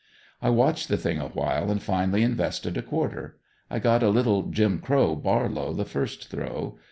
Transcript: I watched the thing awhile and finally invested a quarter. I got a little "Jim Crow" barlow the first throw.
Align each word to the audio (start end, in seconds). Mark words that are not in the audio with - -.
I 0.41 0.49
watched 0.49 0.87
the 0.87 0.97
thing 0.97 1.19
awhile 1.19 1.69
and 1.69 1.79
finally 1.79 2.23
invested 2.23 2.75
a 2.75 2.81
quarter. 2.81 3.37
I 3.69 3.77
got 3.77 4.01
a 4.01 4.09
little 4.09 4.49
"Jim 4.49 4.79
Crow" 4.79 5.15
barlow 5.15 5.73
the 5.73 5.85
first 5.85 6.27
throw. 6.31 6.79